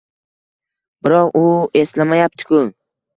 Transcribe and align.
Biroq 1.03 1.29
u 1.41 1.43
eslamayaptiku. 1.81 2.63